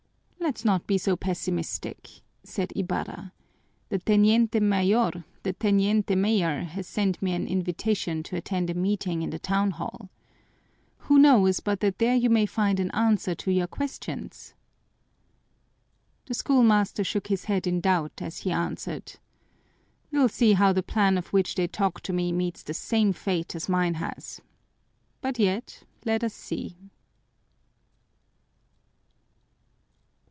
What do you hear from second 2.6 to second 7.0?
Ibarra. "The teniente mayor has